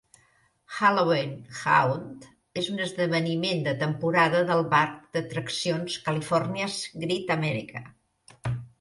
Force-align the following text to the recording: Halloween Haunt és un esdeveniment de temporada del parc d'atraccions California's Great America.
Halloween 0.77 1.35
Haunt 1.57 2.07
és 2.63 2.71
un 2.73 2.81
esdeveniment 2.87 3.63
de 3.69 3.75
temporada 3.83 4.43
del 4.51 4.65
parc 4.75 4.99
d'atraccions 5.19 6.03
California's 6.11 6.83
Great 7.07 7.39
America. 7.41 7.89